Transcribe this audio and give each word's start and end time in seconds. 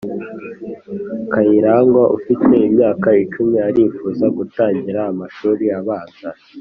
Kayirangwa 1.31 2.03
ufite 2.17 2.49
imyaka 2.67 3.09
icumi 3.23 3.57
arifuza 3.67 4.25
gutangira 4.37 4.99
amashuri 5.11 5.65
abanza 5.79 6.27